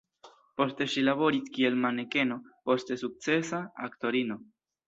[0.61, 2.39] Poste ŝi laboris kiel manekeno,
[2.71, 4.41] poste sukcesa aktorino.